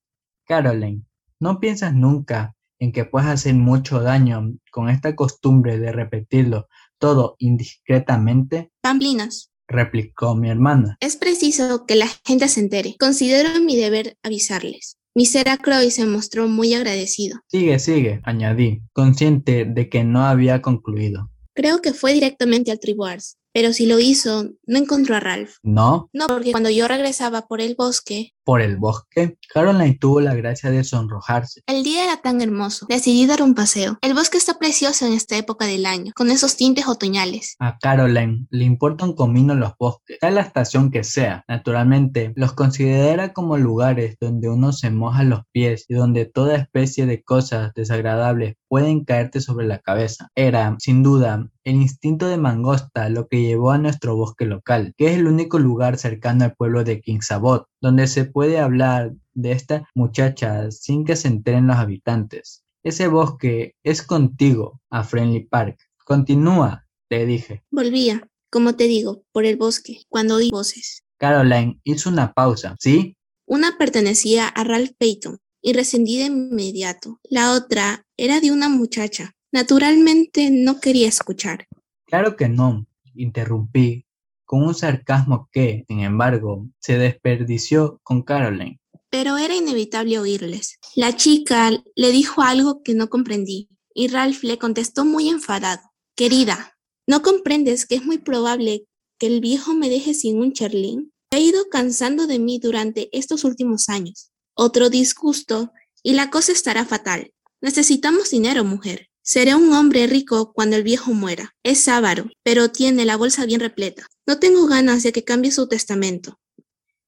Caroline, 0.46 1.04
¿no 1.42 1.60
piensas 1.60 1.94
nunca 1.94 2.56
en 2.80 2.94
que 2.94 3.04
puedes 3.04 3.28
hacer 3.28 3.56
mucho 3.56 4.00
daño 4.00 4.54
con 4.72 4.90
esta 4.90 5.16
costumbre 5.16 5.80
de 5.80 5.92
repetirlo 5.92 6.68
todo 7.00 7.36
indiscretamente? 7.40 8.72
Pamplinas. 8.82 9.52
replicó 9.68 10.36
mi 10.36 10.50
hermana. 10.50 10.98
Es 11.00 11.16
preciso 11.18 11.86
que 11.86 11.96
la 11.96 12.08
gente 12.26 12.48
se 12.48 12.60
entere. 12.60 12.96
Considero 13.00 13.60
mi 13.62 13.76
deber 13.76 14.18
avisarles. 14.22 14.98
Mr. 15.16 15.50
Ackroyd 15.50 15.90
se 15.90 16.06
mostró 16.06 16.48
muy 16.48 16.74
agradecido. 16.74 17.40
Sigue, 17.48 17.80
sigue, 17.80 18.22
añadí, 18.24 18.82
consciente 18.94 19.66
de 19.66 19.90
que 19.90 20.04
no 20.04 20.26
había 20.26 20.62
concluido. 20.62 21.30
Creo 21.54 21.82
que 21.82 21.94
fue 21.94 22.14
directamente 22.14 22.72
al 22.72 22.80
Tribwars, 22.80 23.38
pero 23.54 23.74
si 23.74 23.86
lo 23.86 24.00
hizo, 24.00 24.52
no 24.66 24.78
encontró 24.78 25.16
a 25.16 25.20
Ralph. 25.20 25.56
¿No? 25.64 26.10
No, 26.14 26.28
porque 26.28 26.52
cuando 26.52 26.70
yo 26.70 26.88
regresaba 26.88 27.48
por 27.48 27.60
el 27.60 27.76
bosque, 27.76 28.34
Por 28.44 28.62
el 28.62 28.78
bosque, 28.78 29.38
Caroline 29.54 29.98
tuvo 30.00 30.20
la 30.20 30.34
gracia 30.34 30.72
de 30.72 30.84
sonrojarse. 30.84 31.62
el 31.68 31.84
día 31.84 32.04
era 32.06 32.22
tan 32.22 32.42
hermoso. 32.42 32.86
Decidí 32.90 33.26
dar 33.28 33.42
un 33.42 33.54
paseo. 33.54 33.98
El 34.02 34.14
bosque 34.14 34.38
está 34.38 34.58
precioso 34.58 35.06
en 35.06 35.14
esta 35.14 35.38
época 35.38 35.66
del 35.66 35.86
año, 35.86 36.12
con 36.16 36.32
esos 36.32 36.56
tintes 36.56 36.88
otoñales. 36.88 37.56
A 37.60 37.78
Caroline 37.78 38.48
le 38.50 38.66
importa 38.66 39.06
un 39.06 39.16
comino 39.16 39.54
los 39.56 39.74
bosques, 39.78 40.18
sea 40.20 40.32
la 40.32 40.42
estación 40.42 40.92
que 40.92 41.04
sea. 41.04 41.44
Naturalmente, 41.48 42.34
los 42.36 42.54
considera 42.54 43.34
como 43.34 43.58
lugares 43.58 44.18
donde 44.20 44.50
uno 44.50 44.72
se 44.74 44.90
moja 44.90 45.24
los 45.24 45.42
pies 45.52 45.86
y 45.88 45.94
donde 45.94 46.26
toda 46.26 46.56
especie 46.56 47.06
de 47.06 47.24
cosas 47.24 47.72
desagradables 47.76 48.56
pueden 48.68 49.04
caerte 49.04 49.42
sobre 49.42 49.68
la 49.68 49.80
cabeza. 49.80 50.30
Era, 50.36 50.76
sin 50.80 51.04
duda, 51.04 51.48
el 51.64 51.76
instinto 51.76 52.28
de 52.28 52.38
mangosta 52.38 53.10
lo 53.10 53.28
que 53.28 53.42
llevó 53.42 53.72
a 53.72 53.78
nuestro 53.78 54.16
bosque 54.16 54.46
local, 54.46 54.94
que 54.98 55.08
es 55.08 55.18
el 55.18 55.28
único 55.28 55.60
lugar 55.60 55.98
cercano 55.98 56.46
al 56.46 56.56
pueblo 56.56 56.84
de 56.84 57.02
Kingsabot, 57.02 57.68
donde 57.82 58.08
se 58.08 58.26
puede 58.26 58.60
hablar 58.60 59.14
de 59.34 59.52
esta 59.52 59.90
muchacha 59.96 60.72
sin 60.72 61.04
que 61.04 61.16
se 61.16 61.28
enteren 61.28 61.68
los 61.68 61.78
habitantes. 61.78 62.64
Ese 62.84 63.08
bosque 63.08 63.76
es 63.84 64.02
contigo 64.04 64.80
a 64.90 65.04
Friendly 65.04 65.46
Park. 65.46 65.78
Continúa, 66.06 66.88
le 67.10 67.26
dije. 67.26 67.64
Volvía, 67.72 68.28
como 68.50 68.76
te 68.76 68.86
digo, 68.86 69.24
por 69.32 69.46
el 69.46 69.58
bosque, 69.58 70.04
cuando 70.10 70.36
oí 70.36 70.50
voces. 70.50 71.04
Caroline 71.18 71.80
hizo 71.84 72.10
una 72.10 72.34
pausa. 72.34 72.76
¿Sí? 72.80 73.16
Una 73.46 73.78
pertenecía 73.78 74.48
a 74.48 74.64
Ralph 74.64 74.94
Payton 74.98 75.38
y 75.62 75.74
rescindí 75.74 76.18
de 76.18 76.26
inmediato. 76.26 77.20
La 77.30 77.54
otra 77.54 78.06
era 78.18 78.40
de 78.40 78.52
una 78.52 78.70
muchacha. 78.70 79.34
Naturalmente 79.52 80.50
no 80.52 80.80
quería 80.80 81.08
escuchar. 81.08 81.68
Claro 82.06 82.36
que 82.36 82.50
no, 82.50 82.86
interrumpí, 83.14 84.06
con 84.52 84.64
un 84.64 84.76
sarcasmo 84.76 85.48
que, 85.50 85.86
sin 85.88 86.02
embargo, 86.02 86.68
se 86.82 86.98
desperdició 86.98 88.02
con 88.04 88.22
Caroline. 88.22 88.82
Pero 89.10 89.38
era 89.38 89.56
inevitable 89.56 90.20
oírles. 90.20 90.78
La 90.94 91.16
chica 91.16 91.72
le 91.96 92.12
dijo 92.12 92.42
algo 92.42 92.84
que 92.84 92.94
no 92.94 93.10
comprendí 93.10 93.70
y 93.94 94.10
Ralph 94.10 94.44
le 94.44 94.58
contestó 94.58 95.06
muy 95.06 95.30
enfadado. 95.30 95.80
Querida, 96.18 96.78
¿no 97.08 97.22
comprendes 97.22 97.86
que 97.86 97.96
es 97.96 98.04
muy 98.04 98.18
probable 98.18 98.88
que 99.18 99.28
el 99.28 99.40
viejo 99.40 99.74
me 99.74 99.88
deje 99.88 100.14
sin 100.14 100.38
un 100.38 100.52
cherlín? 100.52 101.14
He 101.32 101.40
ido 101.40 101.70
cansando 101.72 102.28
de 102.28 102.40
mí 102.40 102.60
durante 102.60 103.08
estos 103.18 103.46
últimos 103.46 103.88
años. 103.88 104.32
Otro 104.54 104.90
disgusto 104.90 105.72
y 106.04 106.12
la 106.12 106.30
cosa 106.30 106.52
estará 106.52 106.84
fatal. 106.84 107.32
Necesitamos 107.62 108.32
dinero, 108.32 108.66
mujer. 108.66 109.08
Seré 109.24 109.56
un 109.56 109.72
hombre 109.72 110.08
rico 110.08 110.52
cuando 110.52 110.76
el 110.76 110.84
viejo 110.84 111.14
muera. 111.14 111.56
Es 111.64 111.88
avaro, 111.88 112.26
pero 112.44 112.72
tiene 112.72 113.06
la 113.06 113.16
bolsa 113.16 113.46
bien 113.46 113.62
repleta. 113.62 114.08
No 114.32 114.40
tengo 114.40 114.66
ganas 114.66 115.04
de 115.04 115.12
que 115.12 115.26
cambie 115.26 115.52
su 115.52 115.68
testamento. 115.68 116.40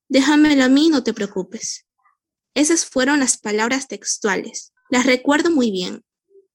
Déjamelo 0.10 0.62
a 0.62 0.68
mí, 0.68 0.90
no 0.90 1.06
te 1.06 1.14
preocupes. 1.14 1.88
Esas 2.54 2.86
fueron 2.86 3.22
las 3.22 3.38
palabras 3.38 3.88
textuales. 3.88 4.74
Las 4.90 5.06
recuerdo 5.06 5.50
muy 5.50 5.72
bien. 5.72 6.04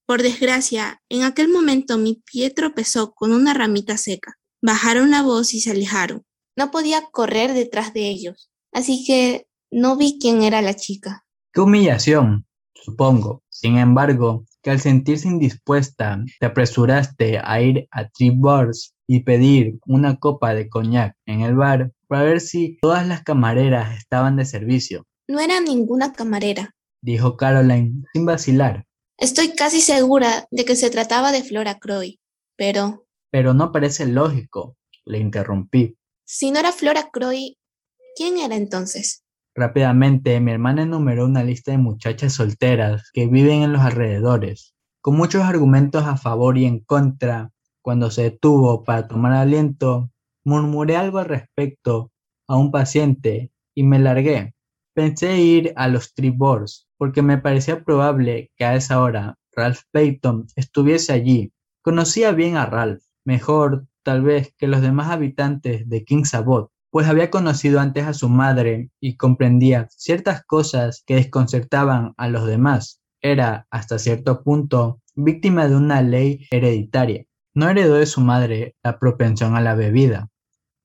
Por 0.04 0.20
desgracia, 0.20 1.00
en 1.08 1.22
aquel 1.22 1.48
momento 1.48 1.96
mi 1.96 2.22
pie 2.22 2.50
tropezó 2.50 3.14
con 3.14 3.32
una 3.32 3.54
ramita 3.54 3.96
seca. 3.96 4.34
Bajaron 4.60 5.10
la 5.10 5.22
voz 5.22 5.54
y 5.54 5.62
se 5.62 5.70
alejaron. 5.70 6.26
No 6.54 6.70
podía 6.70 7.00
correr 7.12 7.54
detrás 7.54 7.94
de 7.94 8.06
ellos, 8.06 8.50
así 8.70 9.06
que 9.06 9.48
no 9.70 9.96
vi 9.96 10.18
quién 10.20 10.42
era 10.42 10.60
la 10.60 10.74
chica. 10.74 11.24
¡Qué 11.50 11.62
humillación! 11.62 12.46
Supongo. 12.74 13.42
Sin 13.48 13.78
embargo, 13.78 14.44
que 14.62 14.70
al 14.70 14.80
sentirse 14.80 15.28
indispuesta, 15.28 16.22
te 16.38 16.44
apresuraste 16.44 17.38
a 17.42 17.62
ir 17.62 17.88
a 17.90 18.06
Three 18.10 18.32
y 19.08 19.20
pedir 19.24 19.78
una 19.86 20.16
copa 20.20 20.54
de 20.54 20.68
coñac 20.68 21.16
en 21.26 21.40
el 21.40 21.56
bar 21.56 21.92
para 22.06 22.22
ver 22.24 22.40
si 22.40 22.78
todas 22.80 23.06
las 23.08 23.22
camareras 23.24 23.96
estaban 23.98 24.36
de 24.36 24.44
servicio, 24.44 25.04
No 25.26 25.40
era 25.40 25.60
ninguna 25.60 26.12
camarera. 26.12 26.74
dijo 27.02 27.36
Caroline 27.36 28.04
sin 28.12 28.26
vacilar. 28.26 28.84
Estoy 29.16 29.54
casi 29.56 29.80
segura 29.80 30.46
de 30.50 30.64
que 30.64 30.76
se 30.76 30.90
trataba 30.90 31.32
de 31.32 31.42
Flora 31.42 31.78
Croy, 31.78 32.20
pero 32.56 33.06
Pero 33.32 33.54
no 33.54 33.72
parece 33.72 34.06
lógico, 34.06 34.76
le 35.04 35.18
interrumpí. 35.18 35.96
si 36.24 36.50
no 36.50 36.60
era 36.60 36.70
Flora 36.72 37.08
Croy, 37.10 37.56
¿quién 38.16 38.38
era 38.38 38.56
entonces? 38.56 39.24
Rápidamente 39.54 40.38
mi 40.40 40.52
hermana 40.52 40.82
enumeró 40.82 41.24
una 41.26 41.42
lista 41.42 41.72
de 41.72 41.78
muchachas 41.78 42.34
solteras 42.34 43.10
que 43.12 43.26
viven 43.26 43.62
en 43.62 43.72
los 43.72 43.82
alrededores. 43.82 44.74
con 45.00 45.16
muchos 45.16 45.42
argumentos 45.42 46.04
a 46.04 46.16
favor 46.18 46.58
y 46.58 46.66
en 46.66 46.80
contra. 46.80 47.50
Cuando 47.88 48.10
se 48.10 48.24
detuvo 48.24 48.84
para 48.84 49.08
tomar 49.08 49.32
aliento, 49.32 50.10
murmuré 50.44 50.98
algo 50.98 51.20
al 51.20 51.24
respecto 51.24 52.12
a 52.46 52.54
un 52.58 52.70
paciente 52.70 53.50
y 53.74 53.82
me 53.82 53.98
largué. 53.98 54.54
Pensé 54.94 55.40
ir 55.40 55.72
a 55.74 55.88
los 55.88 56.12
tribors 56.12 56.86
porque 56.98 57.22
me 57.22 57.38
parecía 57.38 57.84
probable 57.84 58.50
que 58.58 58.66
a 58.66 58.74
esa 58.74 59.00
hora 59.00 59.38
Ralph 59.56 59.84
Payton 59.90 60.48
estuviese 60.54 61.14
allí. 61.14 61.50
Conocía 61.80 62.32
bien 62.32 62.58
a 62.58 62.66
Ralph, 62.66 63.02
mejor 63.24 63.86
tal 64.02 64.20
vez 64.20 64.52
que 64.58 64.68
los 64.68 64.82
demás 64.82 65.08
habitantes 65.08 65.88
de 65.88 66.04
King's 66.04 66.34
Abbot, 66.34 66.70
pues 66.90 67.08
había 67.08 67.30
conocido 67.30 67.80
antes 67.80 68.04
a 68.04 68.12
su 68.12 68.28
madre 68.28 68.90
y 69.00 69.16
comprendía 69.16 69.88
ciertas 69.92 70.44
cosas 70.44 71.02
que 71.06 71.14
desconcertaban 71.14 72.12
a 72.18 72.28
los 72.28 72.46
demás. 72.46 73.00
Era, 73.22 73.66
hasta 73.70 73.98
cierto 73.98 74.42
punto, 74.42 75.00
víctima 75.14 75.68
de 75.68 75.76
una 75.76 76.02
ley 76.02 76.46
hereditaria. 76.50 77.24
No 77.58 77.68
heredó 77.68 77.96
de 77.96 78.06
su 78.06 78.20
madre 78.20 78.76
la 78.84 79.00
propensión 79.00 79.56
a 79.56 79.60
la 79.60 79.74
bebida, 79.74 80.28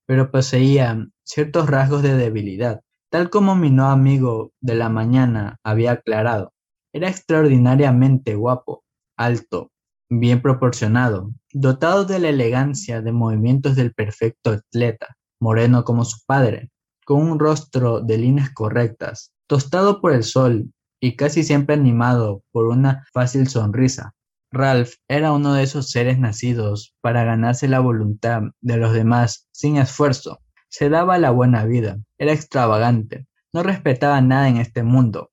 pero 0.07 0.31
poseía 0.31 1.07
ciertos 1.23 1.69
rasgos 1.69 2.01
de 2.01 2.15
debilidad, 2.15 2.81
tal 3.11 3.29
como 3.29 3.55
mi 3.55 3.69
no 3.69 3.91
amigo 3.91 4.53
de 4.59 4.73
la 4.73 4.89
mañana 4.89 5.59
había 5.63 5.91
aclarado. 5.91 6.51
Era 6.91 7.09
extraordinariamente 7.09 8.33
guapo, 8.33 8.83
alto, 9.15 9.69
bien 10.09 10.41
proporcionado, 10.41 11.29
dotado 11.51 12.05
de 12.05 12.17
la 12.17 12.29
elegancia 12.29 13.03
de 13.03 13.11
movimientos 13.11 13.75
del 13.75 13.93
perfecto 13.93 14.49
atleta, 14.49 15.15
moreno 15.39 15.83
como 15.83 16.05
su 16.05 16.25
padre, 16.25 16.71
con 17.05 17.21
un 17.21 17.37
rostro 17.37 18.01
de 18.01 18.17
líneas 18.17 18.49
correctas, 18.51 19.31
tostado 19.47 20.01
por 20.01 20.11
el 20.11 20.23
sol 20.23 20.71
y 20.99 21.15
casi 21.17 21.43
siempre 21.43 21.75
animado 21.75 22.41
por 22.51 22.65
una 22.65 23.05
fácil 23.13 23.47
sonrisa. 23.47 24.15
Ralph 24.53 24.93
era 25.07 25.33
uno 25.33 25.53
de 25.53 25.63
esos 25.63 25.89
seres 25.89 26.19
nacidos 26.19 26.95
para 27.01 27.23
ganarse 27.23 27.67
la 27.67 27.79
voluntad 27.79 28.43
de 28.61 28.77
los 28.77 28.93
demás 28.93 29.49
sin 29.51 29.77
esfuerzo. 29.77 30.39
Se 30.69 30.89
daba 30.89 31.17
la 31.17 31.31
buena 31.31 31.65
vida, 31.65 31.97
era 32.17 32.31
extravagante, 32.31 33.27
no 33.51 33.63
respetaba 33.63 34.21
nada 34.21 34.47
en 34.47 34.57
este 34.57 34.83
mundo, 34.83 35.31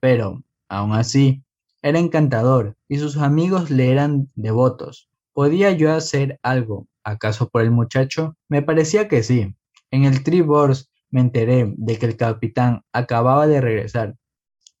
pero, 0.00 0.42
aun 0.68 0.92
así, 0.92 1.42
era 1.82 1.98
encantador 1.98 2.76
y 2.88 2.98
sus 2.98 3.16
amigos 3.16 3.70
le 3.70 3.90
eran 3.90 4.30
devotos. 4.34 5.08
¿Podía 5.32 5.72
yo 5.72 5.92
hacer 5.92 6.38
algo 6.42 6.86
¿Acaso 7.04 7.48
por 7.48 7.62
el 7.62 7.70
muchacho? 7.70 8.36
Me 8.48 8.62
parecía 8.62 9.08
que 9.08 9.22
sí. 9.22 9.54
En 9.90 10.04
el 10.04 10.22
Tribors 10.22 10.90
me 11.10 11.20
enteré 11.20 11.72
de 11.76 11.98
que 11.98 12.06
el 12.06 12.16
capitán 12.16 12.82
acababa 12.92 13.46
de 13.46 13.60
regresar. 13.60 14.16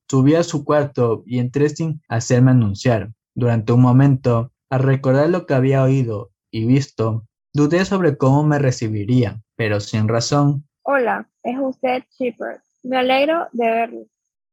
Subí 0.08 0.34
a 0.34 0.42
su 0.42 0.64
cuarto 0.64 1.22
y 1.26 1.38
entré 1.38 1.68
sin 1.70 2.02
hacerme 2.08 2.50
anunciar. 2.50 3.12
Durante 3.34 3.72
un 3.72 3.82
momento, 3.82 4.52
al 4.70 4.82
recordar 4.82 5.28
lo 5.30 5.46
que 5.46 5.54
había 5.54 5.82
oído 5.82 6.30
y 6.50 6.66
visto, 6.66 7.26
dudé 7.52 7.84
sobre 7.84 8.16
cómo 8.16 8.42
me 8.42 8.58
recibiría, 8.58 9.40
pero 9.56 9.80
sin 9.80 10.08
razón. 10.08 10.66
Hola, 10.82 11.28
es 11.42 11.56
usted 11.60 12.02
Shepard. 12.18 12.60
Me 12.82 12.98
alegro 12.98 13.48
de 13.52 13.70
verlo. 13.70 14.06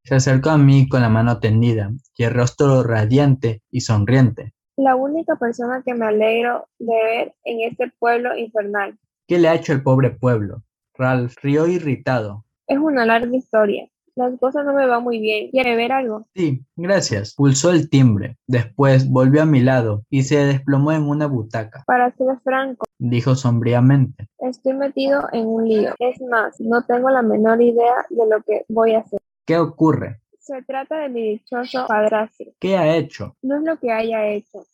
Se 0.04 0.16
acercó 0.16 0.52
a 0.52 0.58
mí 0.58 0.88
con 0.88 1.02
la 1.02 1.10
mano 1.10 1.40
tendida 1.40 1.92
y 2.16 2.24
el 2.24 2.34
rostro 2.34 2.84
radiante 2.84 3.62
y 3.70 3.82
sonriente 3.82 4.54
la 4.78 4.96
única 4.96 5.36
persona 5.36 5.82
que 5.84 5.94
me 5.94 6.06
alegro 6.06 6.70
de 6.80 6.94
ver 6.94 7.36
en 7.44 7.62
este 7.62 7.92
pueblo 8.00 8.38
infernal. 8.38 8.98
¿Qué 9.28 9.40
le 9.40 9.50
ha 9.50 9.56
hecho 9.56 9.74
el 9.74 9.84
pobre 9.84 10.12
pueblo? 10.12 10.64
Ralph 10.94 11.36
rió 11.42 11.68
irritado. 11.68 12.46
Es 12.68 12.78
una 12.78 13.06
larga 13.06 13.36
historia. 13.36 13.90
Las 14.18 14.40
cosas 14.40 14.66
no 14.66 14.74
me 14.74 14.88
van 14.88 15.04
muy 15.04 15.20
bien. 15.20 15.52
¿Quiere 15.52 15.76
ver 15.76 15.92
algo? 15.92 16.26
Sí, 16.34 16.66
gracias. 16.76 17.36
Pulsó 17.36 17.70
el 17.70 17.88
timbre. 17.88 18.38
Después 18.48 19.08
volvió 19.08 19.44
a 19.44 19.46
mi 19.46 19.60
lado 19.62 20.06
y 20.10 20.24
se 20.24 20.38
desplomó 20.38 20.92
en 20.92 21.04
una 21.04 21.28
butaca. 21.28 21.84
Para 21.86 22.12
ser 22.16 22.40
franco, 22.44 22.88
dijo 22.98 23.36
sombríamente. 23.36 24.28
Estoy 24.40 24.74
metido 24.74 25.28
en 25.34 25.46
un 25.46 25.70
lío. 25.70 25.94
Es 26.00 26.20
más, 26.22 26.60
no 26.60 26.84
tengo 26.84 27.12
la 27.12 27.22
menor 27.22 27.62
idea 27.62 28.08
de 28.10 28.28
lo 28.28 28.42
que 28.42 28.66
voy 28.70 28.96
a 28.96 29.02
hacer. 29.02 29.20
¿Qué 29.46 29.60
ocurre? 29.60 30.20
Se 30.40 30.63
trata 30.63 30.98
de 30.98 31.10
mi 31.10 31.22
dichoso 31.34 31.86
padrastro. 31.88 32.48
¿Qué 32.60 32.76
ha 32.76 32.98
hecho? 32.98 33.36
No 33.44 33.58
es 33.58 33.63
lo 33.63 33.78
que 33.78 33.91
haya 33.91 34.26
hecho, 34.30 34.65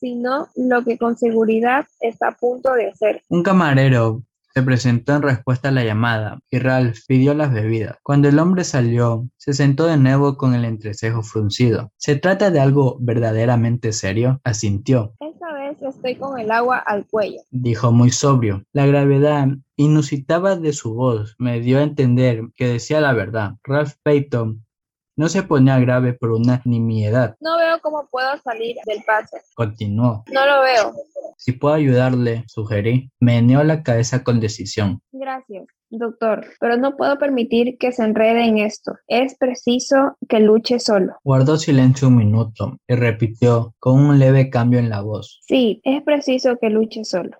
sino 0.00 0.48
lo 0.56 0.82
que 0.82 0.98
con 0.98 1.16
seguridad 1.16 1.86
está 2.00 2.30
a 2.30 2.36
punto 2.36 2.72
de 2.72 2.88
hacer. 2.88 3.22
Un 3.28 3.44
camarero 3.44 4.24
se 4.52 4.62
presentó 4.62 5.14
en 5.14 5.22
respuesta 5.22 5.68
a 5.68 5.72
la 5.72 5.84
llamada 5.84 6.40
y 6.50 6.58
Ralph 6.58 6.98
pidió 7.06 7.34
las 7.34 7.52
bebidas. 7.52 7.98
Cuando 8.02 8.28
el 8.28 8.38
hombre 8.38 8.64
salió, 8.64 9.28
se 9.36 9.52
sentó 9.52 9.86
de 9.86 9.96
nuevo 9.96 10.36
con 10.36 10.54
el 10.54 10.64
entrecejo 10.64 11.22
fruncido. 11.22 11.92
¿Se 11.96 12.16
trata 12.16 12.50
de 12.50 12.60
algo 12.60 12.96
verdaderamente 13.00 13.92
serio? 13.92 14.40
Asintió. 14.44 15.14
Esta 15.20 15.52
vez 15.52 15.76
estoy 15.82 16.16
con 16.16 16.38
el 16.38 16.50
agua 16.50 16.78
al 16.78 17.06
cuello, 17.06 17.40
dijo 17.50 17.92
muy 17.92 18.10
sobrio. 18.10 18.64
La 18.72 18.86
gravedad 18.86 19.48
inusitada 19.76 20.56
de 20.56 20.72
su 20.72 20.94
voz 20.94 21.34
me 21.38 21.60
dio 21.60 21.78
a 21.78 21.82
entender 21.82 22.42
que 22.54 22.66
decía 22.66 23.00
la 23.00 23.12
verdad. 23.12 23.54
Ralph 23.64 23.94
Payton 24.02 24.64
no 25.20 25.28
se 25.28 25.42
ponía 25.42 25.78
grave 25.78 26.14
por 26.14 26.30
una 26.30 26.62
nimiedad. 26.64 27.36
No 27.40 27.58
veo 27.58 27.78
cómo 27.82 28.08
puedo 28.10 28.38
salir 28.38 28.76
del 28.86 29.02
pase. 29.06 29.36
Continuó. 29.54 30.24
No 30.32 30.46
lo 30.46 30.62
veo. 30.62 30.94
Si 31.36 31.52
puedo 31.52 31.74
ayudarle, 31.74 32.44
sugerí. 32.46 33.10
Meneó 33.20 33.62
la 33.62 33.82
cabeza 33.82 34.24
con 34.24 34.40
decisión. 34.40 35.02
Gracias, 35.12 35.66
doctor, 35.90 36.46
pero 36.58 36.78
no 36.78 36.96
puedo 36.96 37.18
permitir 37.18 37.76
que 37.76 37.92
se 37.92 38.02
enrede 38.02 38.46
en 38.46 38.56
esto. 38.56 38.94
Es 39.08 39.36
preciso 39.36 40.16
que 40.26 40.40
luche 40.40 40.78
solo. 40.78 41.12
Guardó 41.22 41.58
silencio 41.58 42.08
un 42.08 42.16
minuto 42.16 42.78
y 42.88 42.94
repitió 42.94 43.74
con 43.78 44.00
un 44.00 44.18
leve 44.18 44.48
cambio 44.48 44.78
en 44.78 44.88
la 44.88 45.02
voz. 45.02 45.40
Sí, 45.42 45.82
es 45.84 46.02
preciso 46.02 46.56
que 46.58 46.70
luche 46.70 47.04
solo. 47.04 47.28